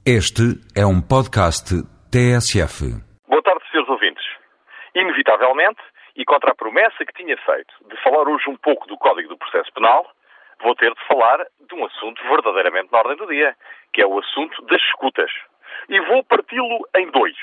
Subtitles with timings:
[0.00, 1.76] Este é um podcast
[2.08, 2.88] TSF.
[3.28, 4.24] Boa tarde, senhores ouvintes.
[4.94, 5.82] Inevitavelmente,
[6.16, 9.36] e contra a promessa que tinha feito de falar hoje um pouco do Código do
[9.36, 10.10] Processo Penal,
[10.62, 13.54] vou ter de falar de um assunto verdadeiramente na ordem do dia,
[13.92, 15.30] que é o assunto das escutas.
[15.90, 17.36] E vou parti-lo em dois.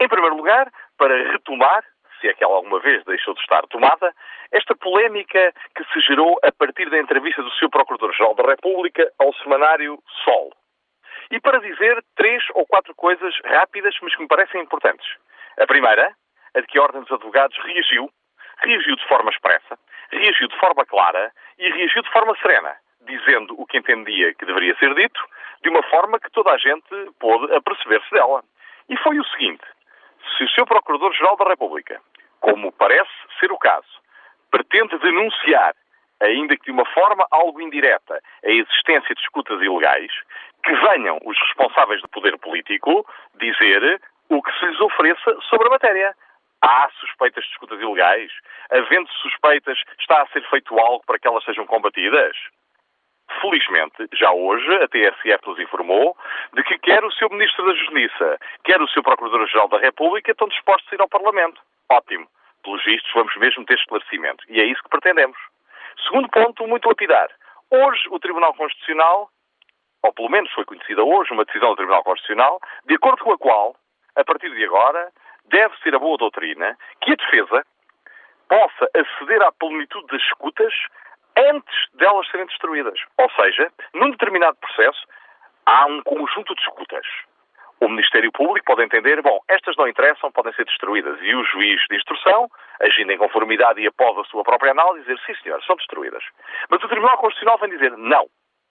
[0.00, 1.84] Em primeiro lugar, para retomar,
[2.20, 4.12] se é que ela alguma vez deixou de estar tomada,
[4.50, 9.32] esta polémica que se gerou a partir da entrevista do seu Procurador-Geral da República ao
[9.34, 10.57] semanário Sol
[11.30, 15.06] e para dizer três ou quatro coisas rápidas, mas que me parecem importantes.
[15.58, 16.14] A primeira,
[16.54, 18.10] a de que a Ordem dos Advogados reagiu,
[18.58, 19.78] reagiu de forma expressa,
[20.10, 24.76] reagiu de forma clara e reagiu de forma serena, dizendo o que entendia que deveria
[24.76, 25.20] ser dito,
[25.62, 26.88] de uma forma que toda a gente
[27.18, 28.42] pôde aperceber-se dela.
[28.88, 29.64] E foi o seguinte:
[30.36, 32.00] se o seu Procurador-Geral da República,
[32.40, 33.88] como parece ser o caso,
[34.50, 35.74] pretende denunciar
[36.20, 40.10] ainda que de uma forma algo indireta, a existência de escutas ilegais,
[40.64, 43.06] que venham os responsáveis do poder político
[43.40, 46.14] dizer o que se lhes ofereça sobre a matéria.
[46.60, 48.32] Há suspeitas de escutas ilegais?
[48.70, 52.36] Havendo suspeitas, está a ser feito algo para que elas sejam combatidas?
[53.40, 56.16] Felizmente, já hoje, a TSF nos informou
[56.54, 60.48] de que quer o seu Ministro da Justiça, quer o seu Procurador-Geral da República estão
[60.48, 61.60] dispostos a ir ao Parlamento.
[61.90, 62.26] Ótimo.
[62.64, 64.44] Pelos vistos, vamos mesmo ter esclarecimento.
[64.48, 65.38] E é isso que pretendemos.
[66.04, 67.28] Segundo ponto, muito lapidar.
[67.70, 69.30] Hoje, o Tribunal Constitucional,
[70.08, 73.38] ou pelo menos foi conhecida hoje uma decisão do Tribunal Constitucional, de acordo com a
[73.38, 73.76] qual,
[74.16, 75.12] a partir de agora,
[75.44, 77.64] deve ser a boa doutrina que a defesa
[78.48, 80.72] possa aceder à plenitude das escutas
[81.36, 82.98] antes delas serem destruídas.
[83.18, 85.06] Ou seja, num determinado processo,
[85.66, 87.06] há um conjunto de escutas
[87.80, 91.16] o Ministério Público pode entender, bom, estas não interessam, podem ser destruídas.
[91.22, 95.18] E o juiz de instrução, agindo em conformidade e após a sua própria análise, dizer,
[95.24, 96.22] sim senhor, são destruídas.
[96.68, 98.26] Mas o Tribunal Constitucional vem dizer, não.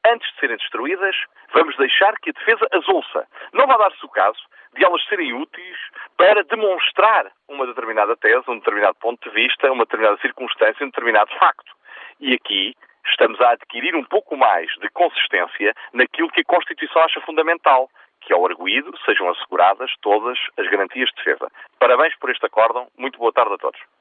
[0.10, 1.16] Antes de serem destruídas,
[1.52, 3.28] vamos deixar que a defesa as ouça.
[3.52, 4.40] Não vai dar-se o caso
[4.74, 5.78] de elas serem úteis
[6.16, 11.30] para demonstrar uma determinada tese, um determinado ponto de vista, uma determinada circunstância, um determinado
[11.38, 11.76] facto.
[12.22, 12.74] E aqui
[13.06, 17.90] estamos a adquirir um pouco mais de consistência naquilo que a Constituição acha fundamental,
[18.22, 21.52] que ao arguído sejam asseguradas todas as garantias de defesa.
[21.80, 22.88] Parabéns por este acórdão.
[22.98, 23.97] Muito boa tarde a todos.